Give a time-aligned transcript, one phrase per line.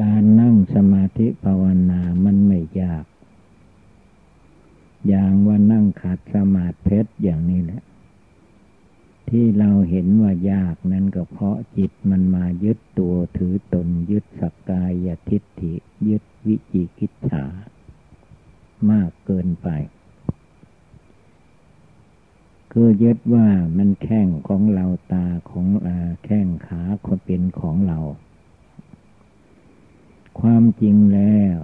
[0.00, 3.04] การนั่งสมาธิภาวนามันไม่ยาก
[5.08, 7.82] อย่างว่านั่งขัดสมาธิเพชรอย่างนี้แหละ
[9.28, 15.74] ที่เราเห็นว่ายากนั้นก็เพราะจิตมันมายึดตัวถือตนยึดสักกายทิฏฐิ
[16.08, 17.44] ยึดวิจิกิจฉา
[18.90, 19.68] มากเกินไป
[22.72, 25.66] คือยึดว่ามันแข้งของเราตาของ
[26.24, 27.98] แข้งขาคนเป็นของเรา
[30.40, 31.58] ความจริงแล้ว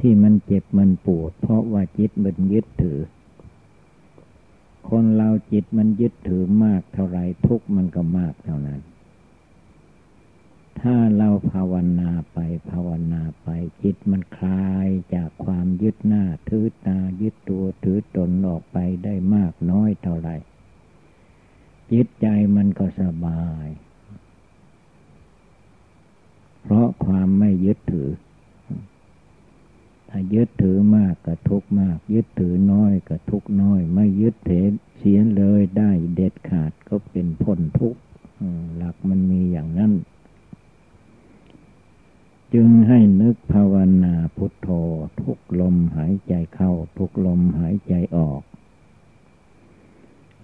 [0.00, 3.00] ที่มันเจ็บมันปวด เพราะว่าจิตมันยึดถือ
[4.88, 8.80] คนเราจิตมันยึดถือมากเท่าไรทุกมันก็มากเท่านั้น
[10.80, 12.38] ถ้าเราภาวนาไป
[12.70, 13.48] ภาวนาไป
[13.82, 20.30] จิตมันคลายจากความยึดหน้าถือตายึดตัวถือตนออกไปได้มากน้อยเท่าไร
[21.92, 22.26] จิตใจ
[22.56, 23.66] มันก็สบาย
[26.68, 28.10] เพราะความไม่ยึดถือ
[30.08, 34.52] ถ้ายึดถือมากก็ทุกมาก ยึดถือน้อยก็ทุกน้อย ไม่ยึดเถ
[34.96, 37.96] เสียเลยได้เด็ดขาดก็เป็นพ้นทุก
[38.76, 39.92] หลักมันมีอย่างนั้น
[42.54, 44.68] จึงให้นึกภาวนาพุทโธ
[45.20, 48.42] ทุกลมหายใจเข้า ทุกลมหายใจออก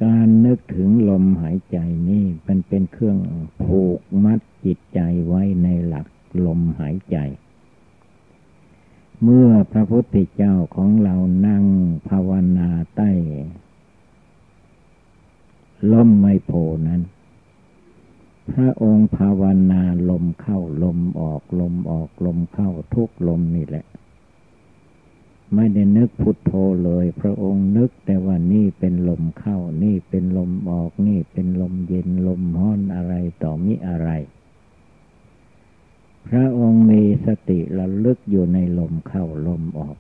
[0.05, 1.79] การนึกถึงลมหายใจ
[2.11, 3.19] นี่มันเป็นเครื่อง
[3.65, 6.07] ผูกมัด จิตใจไว้ในหลัก
[6.47, 7.17] ลมหายใจ
[9.23, 11.65] เมื่อพระพุทธเจ้าของเรานั่ง
[12.09, 13.11] ภาวนาใต้
[15.93, 16.53] ลมไม่โพ
[16.89, 17.03] นั้น
[18.51, 23.85] พระองค์ภาวนาลมเข้าลมออกลมออกลมเข้าทุกลมนี่แหละ
[25.55, 26.53] ไม่ได้นึกพุทโธ
[26.85, 34.11] เลย พระองค์นึกแต่ว่านี่เป็นลมเข้า นี่เป็นลมออก นี่เป็นลมเย็นลมห้อนอะไรต่อมิอะไร
[36.29, 39.97] พระองค์มีสติระลึกอยู่ในลมเข้าลมออก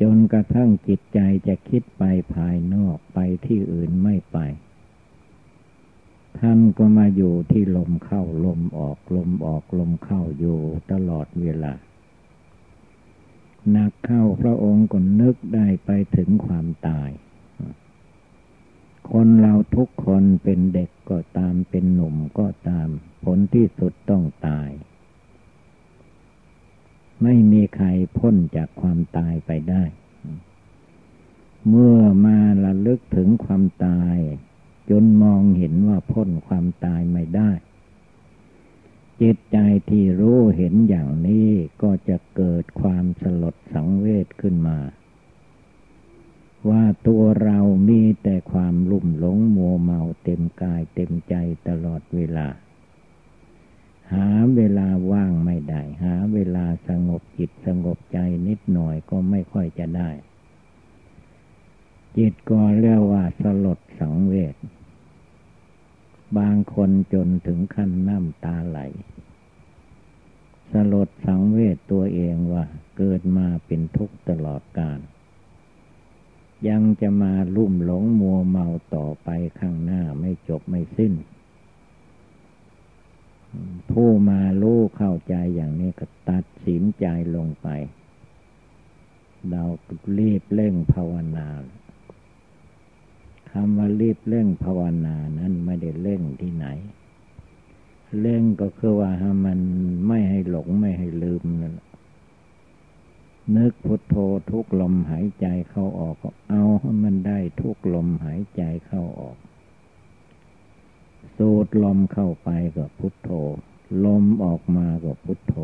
[0.00, 2.02] จนกระทั่งจิตใจจะคิดไป
[2.34, 4.38] ภายนอกไปที่อื่นไม่ไป
[6.38, 10.58] ท่านก็มาอยู่ที่ลมเข้าลมออกลมออกลมเข้าอยู่
[10.90, 11.74] ตลอดเวลา
[13.76, 17.10] นักเข้าพระองค์ก็นึกได้ไปถึงความตาย
[19.12, 22.88] คนเราทุกคนเป็นเด็กก็ตามเป็นหนุ่มก็ตาม
[23.24, 24.70] ผลที่สุดต้องตาย
[27.22, 27.86] ไม่มีใคร
[28.18, 29.84] พ้นจากความตายไปได้
[31.68, 34.16] เมื่อมาระลึกถึงความตาย
[34.90, 37.50] จนมองเห็นว่าพ้นความตายไม่ได้
[39.20, 39.58] จิตใจ
[39.90, 41.48] ที่รู้เห็นอย่างนี้
[41.82, 44.78] ก็จะเกิดความสลดสังเวชขึ้นมา
[46.70, 47.58] ว่าตัวเรา
[47.88, 51.34] มีแต่ความลุ่มหลงมัวเมาเต็มกายเต็มใจ
[51.68, 52.48] ตลอดเวลา
[54.12, 60.10] หาเวลาว่างไม่ได้ หาเวลาสงบจิตสงบใจนิดหน่อยก็ไม่ค่อยจะได้
[62.16, 64.56] จิตก็เรียกว่าสลดสังเวช
[66.38, 68.80] บางคนจนถึงขั้นน้ำตาไหล
[70.72, 72.64] สลดสังเวชตัวเองว่า
[72.96, 75.00] เกิดมาเป็นทุกข์ตลอดกาล
[76.68, 79.28] ยังจะมาลุ่มหลงมัวเมาต่อไป
[79.58, 81.12] ข้างหน้าไม่จบไม่สิ้น
[83.90, 87.06] ผู้มารู้เข้าใจอย่างนี้ก็ตัดสินใจ
[87.36, 87.68] ลงไป
[89.50, 89.62] เรา
[90.18, 91.48] รีบเร่งภาวนา
[93.50, 96.66] คำว่ารีบเร่งภาวนานั้นไม่ได้เร่งที่ไหน
[98.20, 99.10] เร่งก็คือว่า
[99.46, 99.60] มัน
[100.08, 101.74] ไม่ให้หลงไม่ให้ลืมนั่น
[103.56, 104.16] นึกพุทโธ
[104.50, 109.36] ทุกลมหายใจเข้าออกก็เอาให้มันได้ทุกลมหายใจเข้าออก
[111.36, 113.30] สูดลมเข้าไปก็พุทโธ
[114.04, 115.56] ลมออกมาก็พุทโธ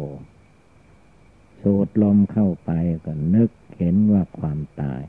[1.62, 2.70] สูดลมเข้าไป
[3.04, 5.02] ก็นึกเห็นว่าความตาย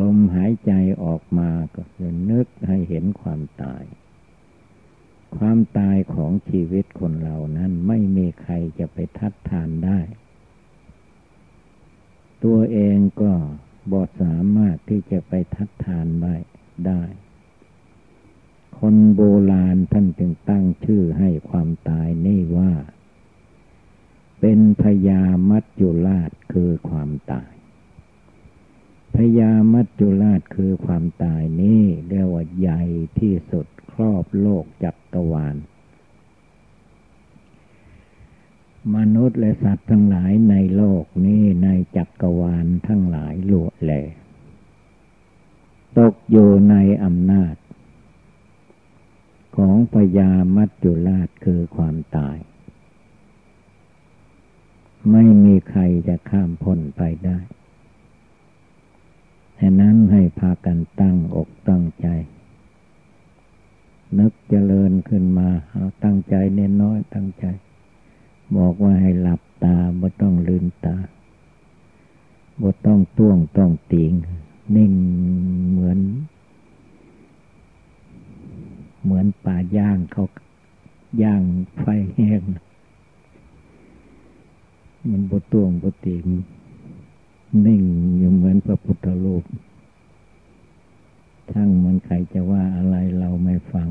[0.00, 0.72] ลมหายใจ
[1.04, 3.84] ออกมาก็จะนึกให้เห็นความตาย
[5.36, 10.00] ความตายของชีวิตคนเรานั้นไม่มีใครจะไปทัดทานได้
[12.44, 13.32] ตัวเองก็
[13.92, 16.36] บอสามารถที่จะไปทัดทานได้
[16.86, 17.02] ได้
[18.78, 22.72] คนโบราณท่านจึงตั้งชื่อให้ความตายนี่ว่า
[24.40, 27.52] เป็นพยามัจจุราชคือความตาย
[29.16, 32.82] พยามัจจุราชคือความตายนี้เรียกว่าใหญ่
[33.18, 35.56] ที่สุดครอบโลกจักรวาล
[38.96, 43.92] มนุษย์และสัตว์ทั้งหลายในโลกนี้ ในจักรวาลทั้งหลายลวแหล
[45.98, 47.54] ตกอยู่ในอำนาจ
[49.56, 52.38] ของพญามัจจุราชคือความตาย
[55.10, 57.38] ไม่มีใครจะข้ามพ้นไปได้
[59.60, 62.08] ฉะนั้นให้พากันตั้งอกตั้งใจ
[64.18, 67.46] นึกเจริญขึ้นมา เอาตั้งใจเน้นน้อยตั้งใจ
[68.56, 70.96] บอกว่าให้หลับตาไม่ต้องลืมตา
[72.60, 74.12] บ่ต้องต้วงต้องติง
[74.76, 74.92] นิ่ง
[75.70, 75.98] เหมือน
[79.02, 80.24] เหมือนป่าย่างเขา
[81.22, 81.42] ย่าง
[81.78, 82.42] ไฟแห้ง
[85.10, 86.26] มันบ่ต้วงบ่ติง
[87.66, 87.82] นิ่ง
[88.16, 89.44] อยู่เหมือนพระพุทธรูป
[91.52, 93.88] ทั้งมันใครจะว่าอะไรเราไม่ฟัง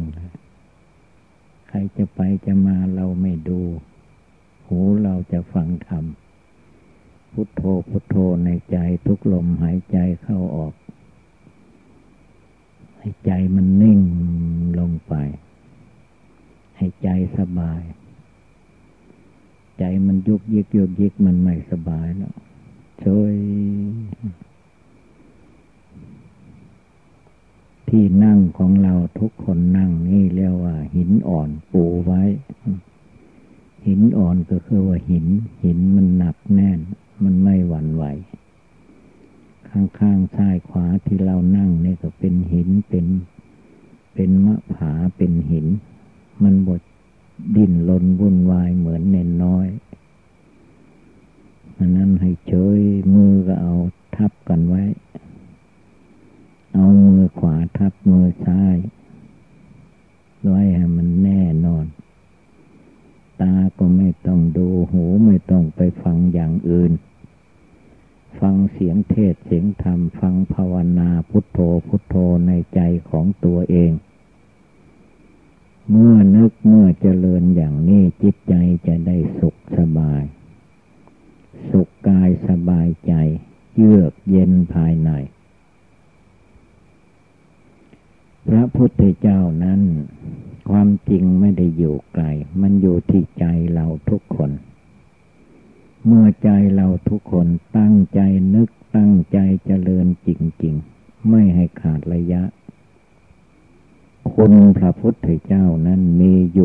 [1.70, 3.62] ใครจะไปจะมาเราไม่ดู
[4.68, 6.06] หูเราจะฟังธรรม
[7.34, 8.16] พุทโธพุทโธ
[8.46, 10.74] ในใจทุกลมหายใจเข้าออก
[13.00, 14.02] ให้ใจมันนิ่ง
[14.80, 15.14] ลงไป
[16.78, 17.82] ให้ใจสบาย
[19.80, 22.36] ใจมันยุกยิกยุกยิกมันไม่สบายแล้ว
[23.04, 23.34] ช่วย
[27.90, 32.24] ที่นั่งของเราทุกคนนั่งนี่เรียกว่าหินอ่อนปูไว้
[33.86, 35.26] หินอ่อนก็คือว่าหิน
[35.64, 36.80] หินมันหนักแน่น
[37.24, 38.06] มันไม่หวั่นไหว
[39.70, 43.06] ข้างๆซ้ายขวาที่เรานั่งเนี่ยก็เป็นหินเป็น
[44.14, 45.68] เป็นมะผาเป็นหิน
[46.44, 46.82] มันบด
[47.56, 49.68] ดิ้นลนวุ่นวายเหมือนเน่นน้อย
[51.78, 52.80] อันนั้นให้เฉย
[53.14, 53.74] มือก็เอา
[54.16, 54.84] ทับกันไว้
[56.74, 58.76] เอามือขวาทับมือซ้าย
[60.48, 61.03] ไว้ให้มัน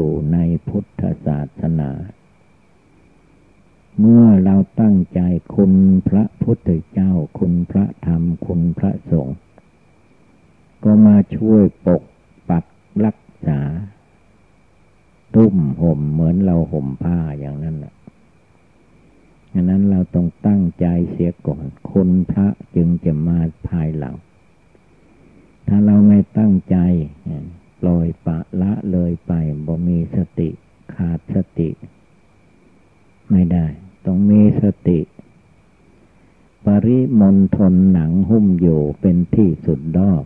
[0.08, 1.90] อยู่ในพุทธศาสนา
[3.98, 5.20] เมื่อเราตั้งใจ
[5.54, 5.72] คุณ
[6.08, 9.36] พระพุทธเจ้าคุณพระธรรมคุณพระสงฆ์
[10.84, 12.02] ก็มาช่วยปก
[12.50, 12.64] ปัก
[13.04, 13.60] รักษา
[15.34, 17.94] ตุ้มห่มเหมือนเราห่มผ้าอย่างนั้นแหละ
[19.52, 22.46] ฉะนั้นเราต้องตั้งใจเสียก่อนคนพระ
[22.76, 23.38] จึงจะมา
[23.68, 24.14] ภายหลัง
[25.68, 26.76] ถ้าเราไม่ตั้งใจ
[27.80, 29.32] ปล่อยปะละเลยไป
[29.66, 30.50] บ่มีสติ
[30.94, 31.70] ขาดสติ
[33.30, 33.66] ไม่ได้
[34.06, 35.00] ต้องมีสติ
[36.66, 40.24] ปริมณฑลหนังหุ้มอยู่เป็นที่สุดดอก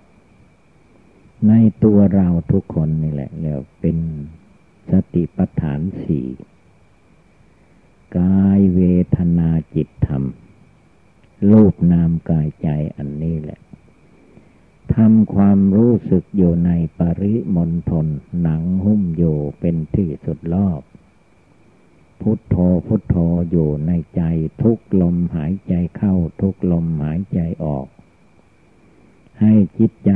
[1.49, 1.52] ใน
[1.84, 3.96] ตัวเราทุกคนนี่แหละ แล้วเป็น
[4.90, 6.28] สติปัฏฐานสี่
[8.19, 8.81] กายเว
[9.16, 10.22] ทนาจิตธรรม
[11.50, 13.60] รูปนามกายใจอันนี้แหละ
[14.96, 18.06] ทำความรู้สึกอยู่ในปริมณฑล
[18.40, 20.80] หนังหุ้มอยู่เป็นที่สุดรอบ
[22.20, 22.56] พุทโธ
[22.87, 23.16] พุทโธ
[23.50, 24.22] อยู่ในใจ
[24.62, 27.87] ทุกลมหายใจเข้าทุกลมหายใจออก
[29.40, 30.12] ให้จิตใจ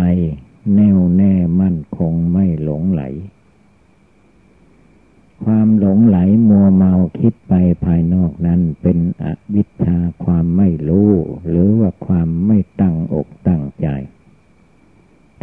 [0.74, 3.02] แน่วแน่มั่นคงไม่หลงไหล
[5.44, 6.18] ความหลงไหล
[6.48, 7.54] มัวเมาคิดไป
[7.84, 11.10] ภายนอกนั้นเป็นอวิชชาความไม่รู้
[11.48, 13.88] หรือว่าความไม่ตั้งอกตั้งใจ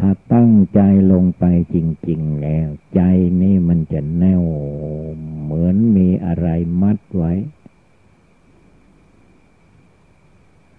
[0.05, 0.81] ถ้าตั้งใจ
[1.11, 1.45] ลงไป
[1.75, 1.77] จ
[2.09, 3.01] ริง ๆ แล้ว ใจ
[3.41, 4.43] นี่มันจะแน่ว
[5.43, 6.47] เหมือนมีอะไร
[6.81, 7.33] มัดไว้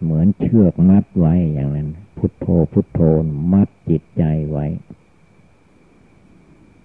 [0.03, 3.01] เหมือนเชือกมัดไว้อย่างนั้น พุทโธพุทโธ
[3.53, 4.67] มัดจิตใจไว้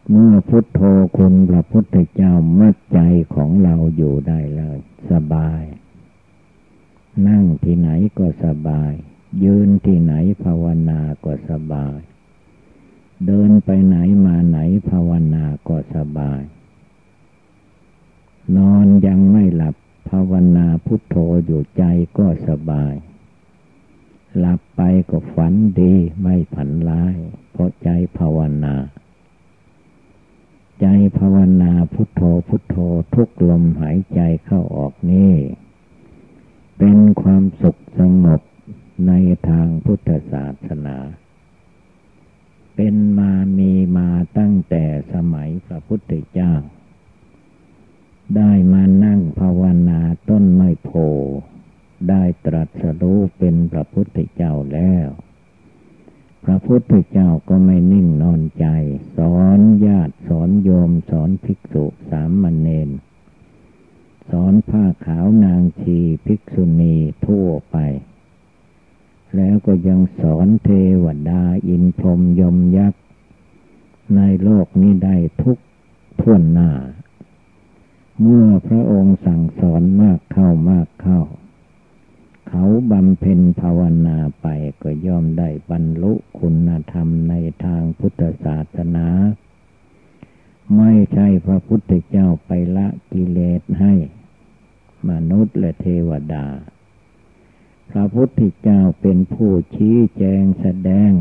[0.10, 0.82] เมื่อพุทโธ
[1.18, 3.00] คุณพระพุทธเจ้ามัดใจ
[3.36, 4.80] ของเราอยู่ได้เลย
[5.12, 5.64] สบาย
[7.28, 8.94] นั่งที่ไหนก็สบาย
[9.44, 12.00] ยืนที่ไหนภาวนาก็สบาย
[13.26, 14.60] เดินไปไหนมาไหน
[14.90, 16.42] ภาวนาก็สบาย
[18.58, 19.76] นอนยังไม่หลับ
[20.10, 21.84] ภาวนาพุทโธอยู่ใจ
[22.18, 22.94] ก็สบาย
[24.38, 27.16] หลับไปก็ฝันดีไม่ผันร้าย
[27.52, 28.76] เพราะใจภาวนา
[30.82, 30.88] ใจ
[31.20, 32.76] ภาวนาพุทโธพุทโธ
[33.14, 35.34] ทุกลมหายใจเข้าออกนี่
[36.78, 38.42] เป็นความสุขสงบ
[39.08, 39.12] ใน
[39.48, 40.98] ทางพุทธศาสนา
[42.82, 44.84] เป็นมามีมาตั้งแต่
[45.14, 46.54] สมัยพระพุทธเจ้า
[48.36, 50.90] ได้มานั่งภาวนาต้นไม้โพ
[52.10, 55.08] ได้ตรัสรู้เป็นพระพุทธเจ้าแล้ว
[56.46, 58.68] พระพุทธเจ้าก็ไม่นิ่งนอนใจ
[59.18, 62.90] สอนญาติสอนโยมสอนภิกษุสามมเณร
[64.30, 66.96] สอนผ้าขาวนางชีภิกษุณี
[67.26, 67.78] ทั่วไป
[69.36, 70.70] แล้วก็ยังสอนเท
[71.04, 73.02] วดาอินพรมยมยักษ์
[74.16, 75.58] ในโลกนี้ได้ทุก
[76.22, 76.72] ท่วนหน้า
[78.22, 81.22] เมื่อพระองค์สั่งสอนมากเข้ามากเข้า
[82.50, 84.48] เขาบำเพ็ญภาวนาไป
[84.82, 87.34] ก็ย่อมได้บรรลุคุณธรรมใน
[87.64, 89.08] ทางพุทธศาสนา
[90.78, 93.94] ไม่ใช่พระพุทธเจ้าไปละกิเลสให้
[95.10, 96.46] มนุษย์และเทวดา
[97.90, 101.12] พระพุทธเจ้าเป็นผู้ชี้แจงแสดง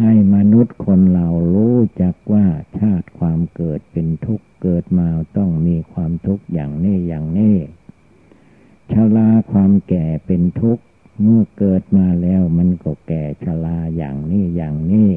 [0.00, 2.46] ให้มนุษย์คนเรารู้จักว่า
[2.78, 7.56] ชาติความเกิดเป็นทุกข์เกิดมาต้องมีความทุกข์อย่างนี้อย่างนี้
[8.92, 10.84] ชราความแก่เป็นทุกข์
[11.22, 15.10] เมื่อเกิดมาแล้วมันก็แก่ชราอย่างนี้อย่างนี้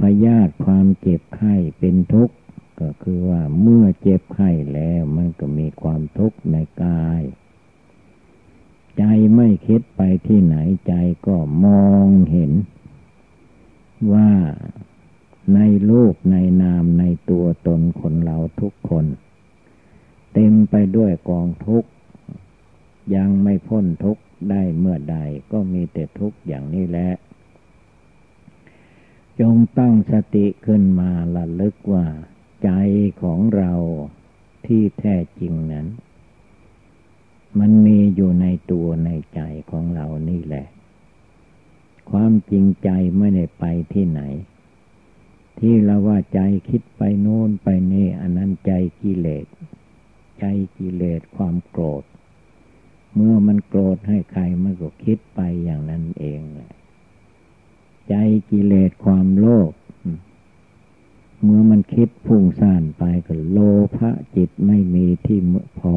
[0.00, 2.34] พยาธิความเจ็บไข้เป็นทุกข์
[2.80, 7.22] ก็คือว่าเมื่อเจ็บไข้แล้วมันก็มีความทุกข์ในกาย
[8.98, 9.04] ใจ
[9.36, 10.94] ไม่คิดไปที่ไหนใจ
[11.26, 12.52] ก็มองเห็น
[14.12, 14.30] ว่า
[15.54, 19.06] ในโลกในนามในตัวตนคนเราทุกคน
[20.32, 21.90] เต็มไปด้วยกองทุกข์
[23.14, 25.16] ยังไม่พ้นทุกข์ได้เมื่อใด
[25.52, 27.10] ก็มีแต่ทุกข์อย่างนี้แหละ
[29.40, 32.06] จงตั้งสติขึ้นมาละลึกว่า
[32.64, 32.70] ใจ
[33.22, 33.72] ของเรา
[34.66, 35.86] ที่แท้จริงนั้น
[37.58, 39.40] มันมีอยู่ในตัวในใจ
[39.70, 40.66] ของเรานี่แหละ
[42.10, 44.22] ความจริงใจไม่ได้ไปที่ไหน
[45.58, 49.46] ที่เราว่าใจคิดไปโน้นไปนี่อันนั้นใจกิเลส
[50.38, 50.44] ใจ
[50.78, 52.04] กิเลสความโกรธ
[53.14, 56.72] เมื่อมันโกรธให้ใครมันก็คิดไปอย่างนั้นเองแหละ
[58.08, 58.14] ใจ
[58.50, 59.72] กิเลสความโลภ
[61.42, 63.58] เมื่อมันคิดพุ่งซ่านไปก็โล
[63.96, 65.38] ภะจิตไม่มีที่
[65.80, 65.96] พอ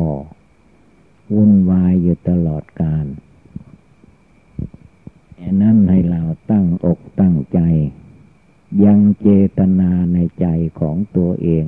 [1.33, 3.05] วุ่นวายอยู่ตลอดกาล
[5.35, 6.21] แอนนั้นให้เรา
[6.51, 7.59] ตั้งอกตั้งใจ
[8.85, 10.47] ยังเจตนาในใจ
[10.79, 11.65] ของตัวเอง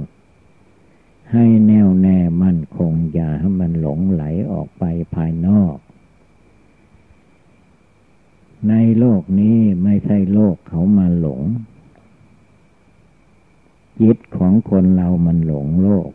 [1.31, 4.83] ให้แน่วแน่มั่นคงอย่าให้มันหลงไหลออกไป
[5.15, 5.75] ภายนอก
[8.69, 11.41] ในโลกนี้ไม่ใช่โลกเขามาหลง
[14.01, 16.09] จิตของคนเรามันหลงโลก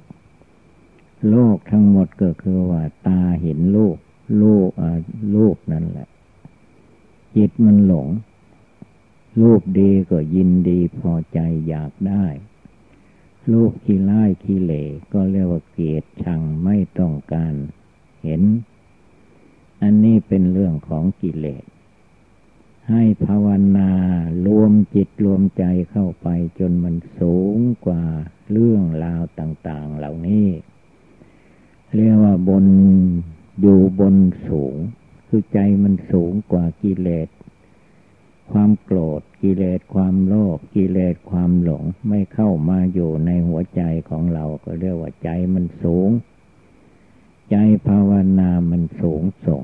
[1.29, 3.97] โลกทั้งหมดก็คือว่า ตาเห็นลูก
[4.43, 4.71] ลูก
[5.35, 6.09] ลูกนั่นแหละ
[7.37, 8.09] จิตมันหลง
[9.41, 12.27] รูปดีก็ยินดีพอใจอยากได้
[13.53, 17.55] รูปขี้ไล่ขี้เหล่ก็เรียกว่าเกลียดชังไม่ต้องการ
[18.23, 18.43] เห็น
[19.83, 21.65] อันนี้เป็นเรื่องของกิเลส
[22.91, 23.47] ให้ภาว
[23.77, 23.91] นา
[24.47, 28.05] รวมจิตรวมใจเข้าไปจนมันสูงกว่า
[28.51, 30.49] เรื่องราวต่าง ๆ เหล่านี้
[31.95, 32.66] เรียกว่าบน
[33.61, 34.16] อยู่บน
[34.49, 34.75] สูง
[35.28, 37.28] คือใจมันสูงกว่ากิเลส
[38.52, 46.11] ความโกรธกิเลสความโลภกิเลสความหลงไม่เข้ามาอยู่ในหัวใจของเราก็เรียกว่าใจมันสูง
[47.50, 49.62] ใจภาวนามันสูงส่ง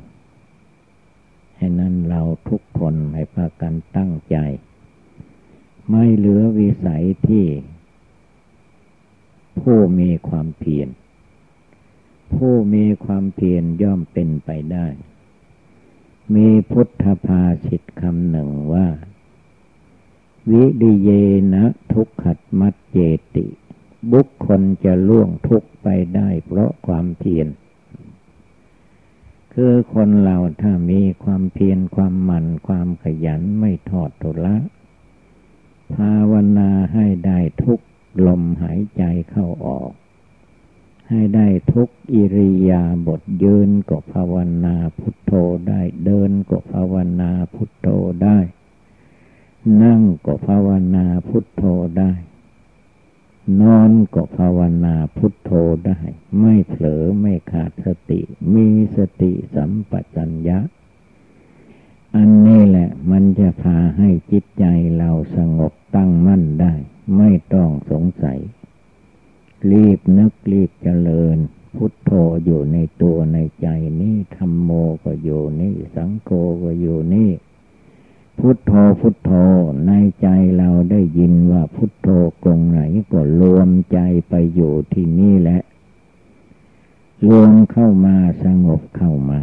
[1.56, 4.36] ให้นั้นเราทุกคนให้พากันตั้งใจ
[5.90, 7.46] ไม่เหลือวิสัยที่
[9.60, 10.88] ผู้มีความเพียร
[12.32, 14.86] ผู้มีความเพียรย่อมเป็นไปได้
[16.34, 18.86] มีพุทธภาษิตคำหนึ่งว่า
[20.50, 21.10] วิดิเย
[21.54, 22.98] นะทุกขัดมัดเจ
[23.36, 23.46] ติ
[24.12, 27.48] บุคคลจะล่วงทุกไปได้เพราะความเพียร
[29.54, 34.56] คือคนเราถ้ามีความเพียรความหมั่นความขยันไม่ทอดทุละ
[35.94, 37.80] ภาวนาให้ได้ทุก
[38.26, 39.92] ลมหายใจเข้าออก
[41.08, 44.34] ให้ได้ทุกอิริยาบทยืนก็ภาว
[44.64, 45.32] นาพุทโธ
[45.68, 47.88] ได้ เดินก็ภาวนาพุทโธ
[48.24, 48.38] ได้
[49.82, 51.64] นั่งก็ภาวนาพุทโธ
[51.98, 52.12] ได้
[53.60, 55.50] นอนก็ภาวนาพุทโธ
[55.86, 56.00] ได้
[56.40, 58.20] ไม่เผลอไม่ขาดสติ
[58.54, 60.58] มีสติสัมปชัญญะ
[62.16, 64.64] อันนี้แหละมันจะพาให้จิตใจ
[64.98, 66.74] เราสงบตั้งมั่นได้
[67.16, 68.38] ไม่ต้องสงสัย
[69.72, 71.38] รีบนึกรีบเจริญ
[71.76, 72.10] พุทโธ
[72.44, 73.68] อยู่ในตัวในใจ
[74.00, 74.70] นี้ธรรมโม
[75.04, 76.30] ก็อยู่นี่ สังโฆ
[76.62, 77.30] ก็อยู่นี่
[78.38, 79.30] พุทโธพุทโธ
[79.86, 79.92] ใน
[80.22, 82.08] ใจเราได้ยินว่าพุทโธ
[82.44, 82.80] กรงไหน
[83.12, 85.60] ก็รวมใจไปอยู่ที่นี่แหละ
[87.28, 89.40] รวมเข้ามาสงบเข้ามา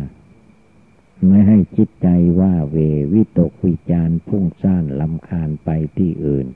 [1.28, 2.08] ไม่ให้จิตใจ
[2.40, 2.78] ว่าเว
[3.14, 6.48] วิตกวิจารพุ่งซ่านลำคาญไปที่อื่น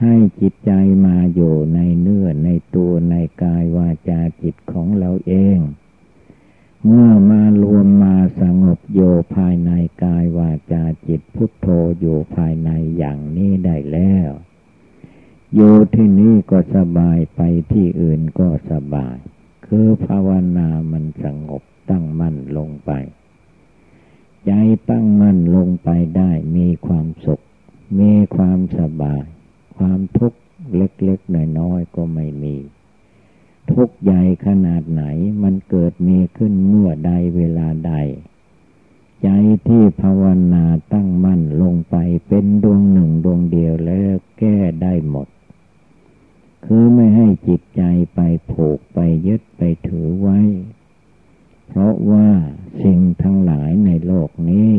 [0.00, 0.72] ให้จิตใจ
[1.06, 5.58] มาอยู่ในเนื้อในตัวในกายวาจาจิตของเราเอง
[6.84, 9.00] เมื่อมารวมมาสงบโย
[9.36, 9.70] ภายใน
[10.04, 11.66] กายวาจาจิตพุทโธ
[12.00, 14.30] อยู่ภายในอย่างนี้ได้แล้ว
[15.54, 17.40] อยู่ที่นี่ก็สบายไป
[17.72, 19.16] ที่อื่นก็สบาย
[19.66, 22.90] คือภาวนามันสงบตั้งมั่นลงไป
[24.46, 24.52] ใจ
[24.90, 27.42] ตั้งมั่นลงไปได้มีความสุข
[27.98, 29.26] มีความสบาย
[29.76, 30.38] ความทุกข์
[30.76, 32.56] เล็กๆน้อยๆก็ไม่มี
[33.72, 35.04] ทุกข์ใหญ่ขนาดไหน
[35.42, 37.94] มันเกิดมีขึ้นเมื่อใดเวลาใด
[39.22, 39.28] ใจ
[39.68, 41.96] ที่ภาวนาตั้งมั่นลงไป
[42.28, 45.28] เป็นดวงหนึ่งดวงเดียวแล้วแก้ได้หมด
[46.64, 47.82] คือไม่ให้จิตใจ
[48.14, 50.40] ไปผูกไปยึดไปถือไว้
[51.68, 52.28] เพราะว่า
[52.82, 54.72] สิ่งทั้งหลายในโลกนี้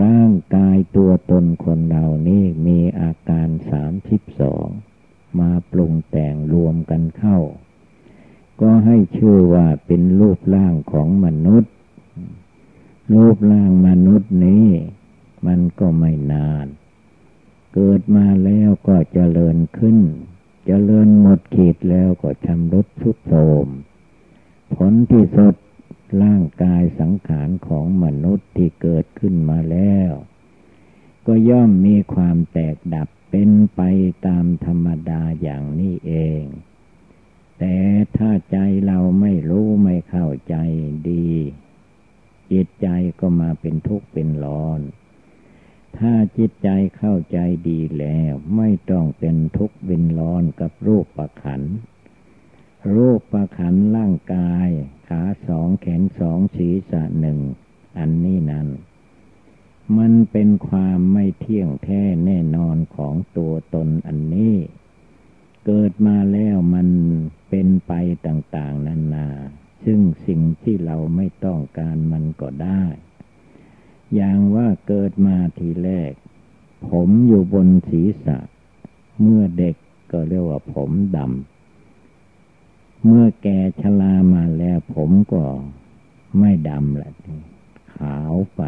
[0.00, 4.66] ร่างกายตัวตนคนเรานี่มีอาการสามสิบสอง
[5.38, 7.38] มาปรุงแต่งรวมกันเข้า
[8.60, 11.72] ก็ให้ชื่อว่าเป็นรูปร่างของมนุษย์
[13.14, 14.66] รูปร่างมนุษย์นี้
[15.46, 16.66] มันก็ไม่นาน
[17.74, 19.98] เกิดมาแล้วก็เจริญขึ้น
[20.66, 23.66] เจริญหมดขีดแล้วก็ชำรุดทุดโทรม
[24.74, 25.54] ผลที่สุด
[26.22, 30.12] ร่างกายสังขารของมนุษย์ที่เกิดขึ้นมาแล้ว
[31.26, 33.80] ก็ย่อมมีความแตกดับเป็นไป
[34.26, 36.42] ตามธรรมดาอย่างนี้เอง
[37.58, 37.76] แต่
[38.16, 40.56] ถ้าใจเราไม่รู้ไม่เข้าใจ
[41.10, 41.30] ดี
[42.52, 42.88] จิตใจ
[43.20, 44.80] ก็มาเป็นทุกข์เป็นร้อน
[45.98, 51.62] ถ้าจิตใจเข้าใจดีแล้ว ไม่ต้องเป็นทุกข์เป็นร้อนกับรูปประขัน
[52.94, 54.68] รูปประขันร่างกาย
[55.08, 57.38] ขาสองแขนสองศีรษะหนึ่ง
[57.98, 58.68] อันนี้นั้น
[59.98, 64.56] มันเป็นความไม่เที่ยงแท้แน่นอนของตัวตนอันนี้
[65.66, 66.88] เกิดมาแล้วมัน
[67.48, 67.92] เป็นไป
[68.26, 69.28] ต่าง ๆ นานา
[69.84, 72.84] ซึ่งสิ่งที่เราไม่ต้องการมันก็ได้
[74.14, 76.12] อย่างว่าเกิดมาทีแรก
[76.90, 78.38] ผมอยู่บนศีรษะ
[79.22, 79.76] เมื่อเด็ก
[80.12, 81.55] ก็เรียกว่าผมดำ
[83.06, 85.42] เมื่อแก่ชรามาแล้วผมก็
[86.38, 87.12] ไม่ดำละ
[87.96, 88.62] ขาวไป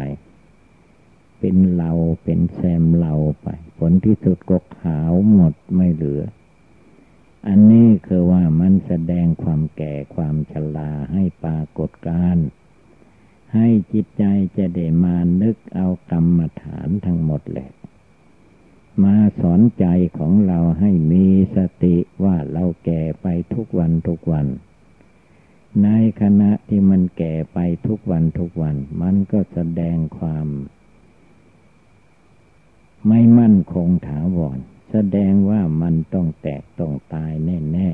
[1.39, 1.91] เป็นเรา
[2.23, 3.47] เป็นแซมเราไป
[3.77, 6.23] ผลที่สุดก็ขาวหมดไม่เหลือ
[7.47, 12.37] อันนี้คือว่ามันแสดงความแก่ความชราให้ปรากฏการ
[13.55, 14.23] ให้จิตใจ
[14.57, 17.69] จะได้มานึกเอากรรมฐานทั้งหมดแหละ
[19.03, 19.85] มาสอนใจ
[20.17, 21.25] ของเราให้มี
[21.55, 24.47] สติว่าเราแก่ไปทุกวันทุกวัน
[25.83, 25.89] ใน
[26.21, 30.47] ขณะที่มันแก่ไปทุกวันทุกวัน มันก็แสดงความ
[33.07, 34.59] ไม่มั่นคงถาวร
[34.91, 37.89] แสดงว่ามันต้องแตกต้องตายแน่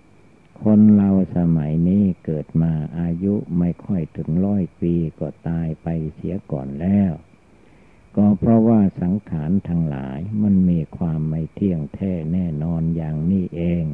[0.00, 7.12] ๆ คนเราสมัยนี้เกิดมาอายุไม่ค่อยถึงร้อยปีก็ตายไปเสียก่อนแล้ว
[8.16, 13.84] ก็เพราะว่าสังขารทั้งหลายมันมีความไม่เที่ยงแท้แน่นอนอย่างนี้เอง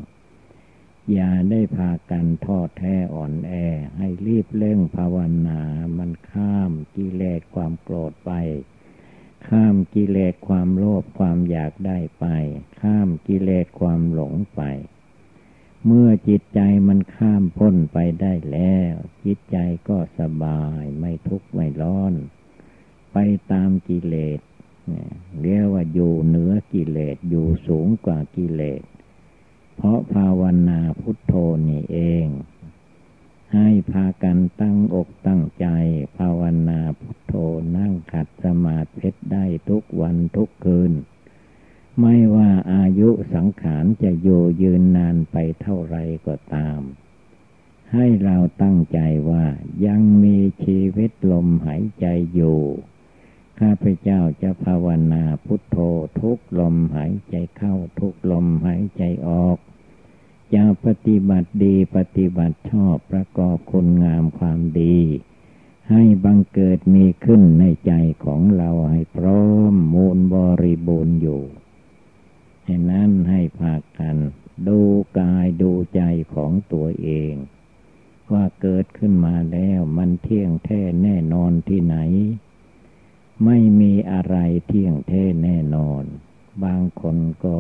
[1.12, 3.52] อย่าได้พากันทอดแท้อ่อนแอ
[3.98, 5.60] ให้รีบเร่งภาวนา
[5.98, 8.32] มันข้ามกิเลสความโกรธไป
[9.48, 12.26] ข้ามกิเลสความโลภความอยากได้ไป
[12.80, 14.62] ข้ามกิเลสความหลงไป
[15.86, 19.56] เมื่อจิตใจมันข้ามพ้นไปได้แล้ว จิตใจ
[19.88, 22.14] ก็สบายไม่ทุกข์ไม่ร้อน
[23.12, 23.18] ไป
[23.52, 24.40] ตามกิเลส
[25.40, 28.82] เรียกว่าอยู่เหนือกิเลสอยู่สูงกว่ากิเลส
[29.76, 31.34] เพราะภาวนาพุทโธ
[31.68, 32.26] นี่เอง
[33.54, 35.66] ให้พากันตั้งอกตั้งใจ
[36.18, 37.34] ภาวนาพุทโธ
[37.76, 40.92] นั่งขัดสมาธิได้ทุกวันทุกคืน
[42.00, 45.96] ไม่ว่าอายุสังขารจะอยู่ยืนนานไปเท่าไร
[46.26, 46.80] ก็ตาม
[47.92, 48.98] ให้เราตั้งใจ
[49.30, 49.46] ว่า
[49.86, 52.60] ยังมีชีวิตลมหายใจอยู่
[53.60, 55.76] ข้าพเจ้าจะภาวนาพุทโธ
[56.20, 59.58] ทุกลมหายใจเข้าทุกลมหายใจออก
[60.54, 64.98] จะปฏิบัติดีปฏิบัติชอบประกอบคุณงามความดี
[65.90, 67.92] ให้บังเกิดมีขึ้นในใจ
[68.24, 71.42] ของเราให้พร้อมมูลบริบูรณ์อยู่
[72.64, 74.16] ให้นั้นให้พากัน
[74.68, 74.80] ดู
[75.18, 76.02] กายดูใจ
[76.34, 77.34] ของตัวเอง
[78.32, 81.96] ว่าเกิดขึ้นมาแล้วมันเที่ยงแท้แน่นอนที่ไหน
[83.44, 86.04] ไม่มีอะไรเที่ยงแท้แน่นอน
[86.64, 87.58] บางคนก็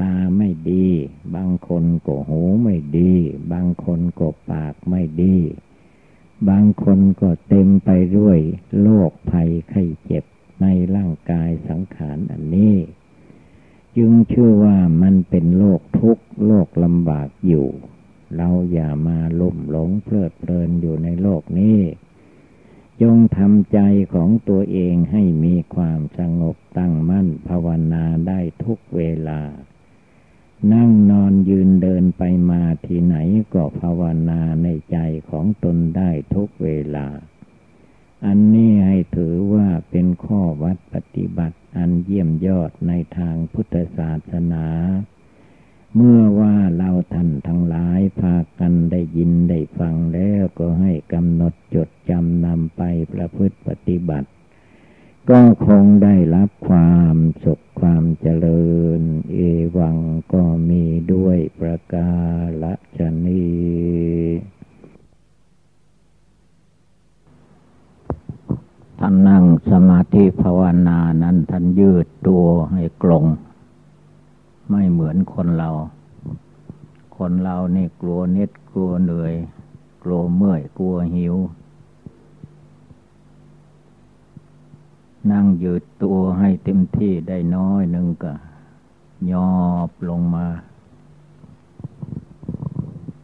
[0.00, 0.88] ตาไม่ดี
[1.34, 3.14] บางคนก็หูไม่ดี
[3.52, 5.36] บางคนก็ปากไม่ดี
[6.48, 8.38] บางคนก็เต็มไปด้วย
[8.80, 10.24] โรคภัยไข้เจ็บ
[10.62, 12.76] ในร่างกายสังขารอันนี้
[13.96, 17.68] จึงชื่อว่ามันเป็นโรคทุกข์โรคลำบากอยู่
[18.36, 21.78] เราอย่ามาลุ่มหลงเพลิดเพลินอยู่ในโลกนี้
[23.02, 23.80] จงทำใจ
[24.14, 29.40] ของตัวเองให้มีความสงบตั้งมั่นภาวนาได้ทุกเวลา
[30.72, 33.16] นั่งนอนยืนเดินไปมาที่ไหน
[33.54, 34.98] ก็ภาวนาในใจ
[35.30, 37.06] ของตนได้ทุกเวลา
[38.26, 44.66] อันนี้ให้ถือว่าเป็นข้อวัดปฏิบัติอันเยี่ยมยอดในทางพุทธศาสนา
[45.96, 54.28] เมื่อว่าเราท่านทั้งหลายพากันได้ยินได้ฟังแล้วก็ให้กำหนดจดจำนำไปประพฤติปฏิบัติ
[55.30, 58.68] ก็คงได้รับความสุขความเจริ
[59.00, 59.38] ญ เอ
[59.78, 59.96] วัง
[60.32, 62.12] ก็มีด้วยประกา
[62.98, 63.44] ศนี
[68.98, 73.24] ท่านนั่งสมาธิภาวนานั้นท่านยืดตัวให้กลง
[74.70, 75.70] ไม่เหมือนคนเรา
[77.16, 79.34] คนเรานี่กลัวเน็ดกลัวเหนื่อย
[80.02, 81.36] กลัวเมื่อยกลัวหิว
[85.30, 88.32] นั่งยืดตัวให้เต็มที่ได้น้อยหนึ่งก็
[89.32, 90.46] ยอบลงมา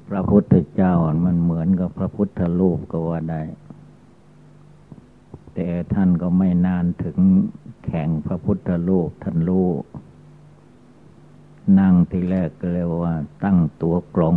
[0.08, 3.42] พระพุทธเจ้ามันเหมือนกับพระพุทธรูปก็ว่าได้
[5.54, 7.18] แต่ท่านก็ไม่นานถึง
[7.84, 9.68] แข่งพระพุทธรูปท่านรู้
[11.80, 14.36] นั่งทีแรกก็เรียกว่า ตั้งตัวกลง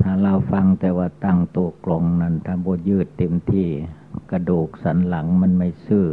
[0.00, 3.68] ถ้าเราฟังแต่ว่าตั้งตัวกลงนั้นถ้าบดยืดเต็มที่
[4.30, 6.06] กระดูกสันหลังมันไม่ซื่อ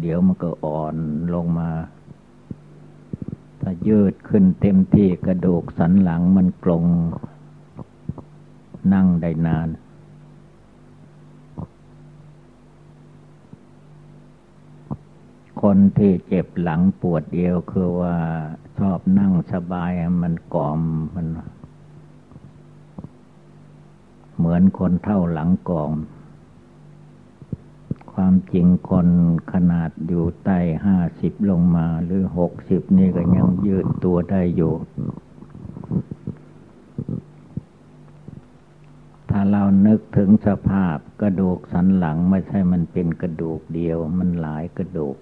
[0.00, 0.96] เดี๋ยวมันก็อ่อน
[1.34, 1.70] ลงมา
[3.60, 6.84] ถ้ายืดขึ้นเต็มที่กระดูกสันหลังมันกลง
[8.92, 9.68] นั่งได้นาน
[15.68, 18.16] คนที่เจ็บหลังปวดเอวคือว่า
[18.78, 20.80] ชอบนั่งสบายมันกอม
[21.14, 21.26] มัน
[24.36, 25.92] เหมือนคนเท่าหลังกอม
[28.12, 29.08] ความจริงคน
[29.52, 34.74] ขนาดอยู่ใต้ห้าสิบลงมาหรือหกสิบนี่ก็ยังยืดตัวได้อยู่
[39.30, 45.16] ถ้าเรานึกถึงสภาพกระดูกสันหลังไม่ใช่มันเป็นกระดูกเดียว มันหลายกระดูก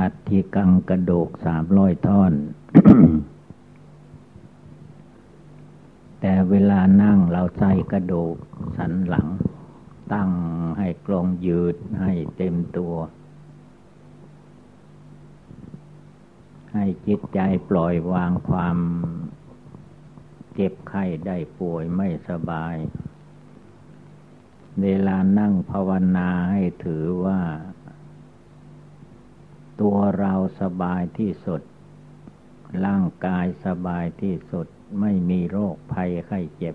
[0.00, 2.32] อัฐิกังกระดูกสามร้อยท่อน
[6.20, 8.36] แต่เวลานั่งเราใส่กระดูก
[8.76, 9.28] สันหลัง
[10.12, 10.30] ตั้ง
[10.78, 12.94] ให้กลงยืดให้เต็มตัว
[16.74, 18.78] ให้จิตใจปล่อยวางความ
[20.54, 22.76] เจ็บไข้ได้ป่วยไม่สบาย
[24.82, 27.40] เวลานั่งภาวนาให้ถือว่า
[29.80, 31.60] ตัวเราสบายที่สุด
[32.84, 34.66] ร่างกายสบายที่สุด
[35.00, 36.74] ไม่มีโรคภัยไข้เจ็บ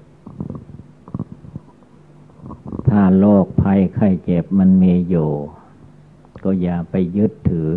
[2.89, 5.31] ถ้าโรคภัยไข้เจ็บมันมีอยู่
[6.43, 7.69] ก็อย่าไปยึดถือ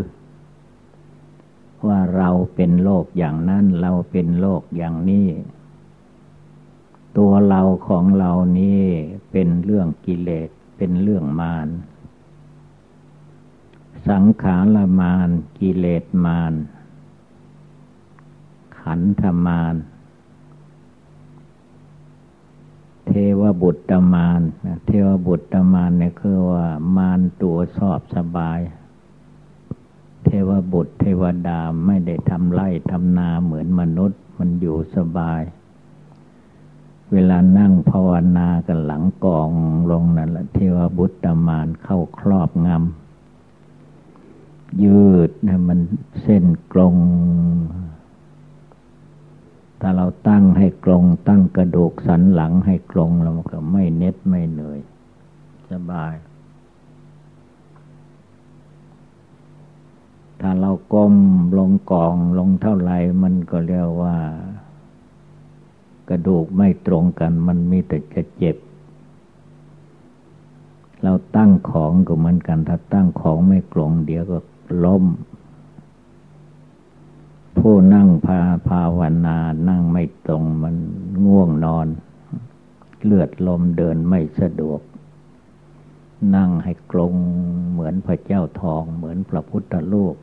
[1.86, 5.28] ว่าเราเป็นโรคอย่างนั้นเราเป็นโรคอย่างนี้
[7.18, 8.82] ตัวเราของเรานี้
[9.32, 11.68] เป็นเรื่องกิเลสเป็นเรื่องมาร
[14.08, 16.52] สังขารมานกิเลสมาน
[18.78, 19.74] ขันธมาน
[23.06, 24.40] เทวบุตรมาน
[24.86, 26.66] เทวบุตรมานเนี่ยคือว่า
[26.96, 28.60] มานตัวชอบสบาย
[30.24, 35.42] เทวบุตรเทวดาไม่ได้ทำไร่ทำนาเหมือนมนุษย์มันอยู่สบาย
[37.12, 39.50] เวลานั่งภาวนากันหลังกอง
[39.90, 42.97] ลงนั่นแหละเทวบุตรมานเข้าครอบงำ
[44.84, 45.80] ยืดนะมัน
[46.22, 46.94] เส้นกลง
[49.80, 54.80] ถ้าเราตั้งให้กลง ตั้งกระดูกสันหลังให้กลงเราก็ไม่เน็ดไม่เหนื่อย
[55.70, 56.14] สบาย
[60.40, 61.14] ถ้าเราก้ม
[61.58, 64.16] ลงกองลงเท่าไหร่มันก็เรียกว่า
[66.08, 68.56] กระดูกไม่ตรงกัน มันมีแต่จะเจ็บ
[71.02, 74.38] เราตั้งของก็เหมือนกัน ถ้าตั้งของไม่กลงเดี๋ยวก็
[74.84, 75.04] ล้ม
[77.58, 80.76] ผู้นั่งพาภาวนา นั่งไม่ตรงมัน
[81.24, 81.86] ง่วงนอน
[83.04, 84.80] เลือดลมเดินไม่สะดวก
[86.36, 87.14] นั่งให้กลง
[87.70, 90.16] เหมือนพระเจ้าทองเหมือนพระพุทธรูป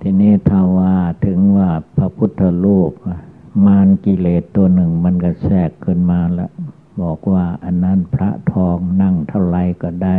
[0.00, 0.94] ทีนี้ถ้าว่า
[1.26, 2.92] ถึงว่าพระพุทธรูป
[3.66, 6.50] มารกิเลสตัวหนึ่งมันก็แทรกขึ้นมาแล้ว
[7.02, 10.18] บอกว่าอันนั้นพระทองนั่งเท่าไรก็ได้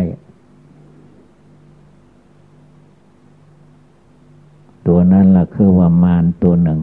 [4.88, 6.80] ตัวนั้นละคือว่ามารตัวหนึ่ง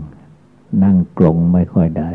[0.82, 2.10] นั่งกลงไม่ค่อยได้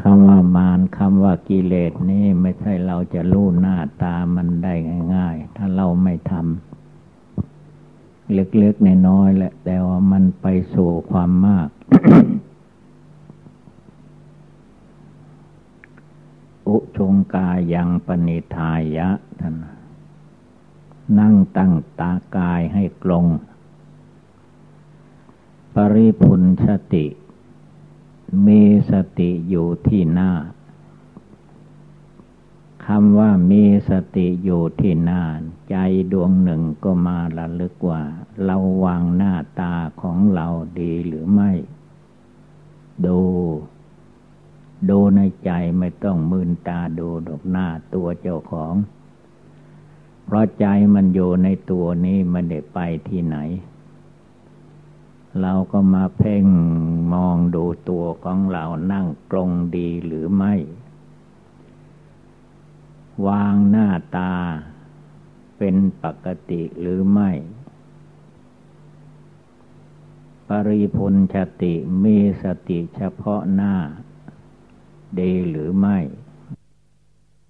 [0.00, 4.74] คำว่ามารคำว่ากิเลสนี่ไม่ใช่เราจะรู้หน้าตามันได้
[5.14, 11.68] ง่าย ๆ ถ้าเราไม่ทำเล็กๆในน้อยแหละแต่ว่ามันไปสู่ความมาก
[16.68, 19.08] อุชงกายังปณิทายะ
[19.40, 19.54] ท่าน
[21.18, 23.26] นั่งตั้งตากายให้กลง
[25.74, 27.06] ปริพุนสติ
[28.46, 30.32] มีสติอยู่ที่หน้า
[32.86, 35.40] คำว่ามีสติอยู่ที่หน้าน
[35.70, 35.76] ใจ
[36.12, 38.02] ดวงหนึ่งก็มาระลึกว่า
[38.44, 40.46] เราวางหน้าตาของเรา
[40.80, 41.52] ดีหรือไม่
[43.06, 43.20] ดู
[44.88, 48.74] ดูในใจไม่ต้องมืนตาดูดอกหน้าตัวเจ้าของ
[50.30, 53.36] เพราะใจมันอยู่ในตัวนี้มันได้ไปที่ไหน
[55.40, 56.44] เราก็มาเพ่ง
[57.12, 60.54] มองดูตัวของเรานั่งกลงดีหรือไม่
[63.26, 64.34] วางหน้าตา
[65.58, 67.30] เป็นปกติหรือไม่
[70.48, 73.74] ปริพุนชติมีสติเฉพาะหน้า
[75.20, 75.98] ดีหรือไม่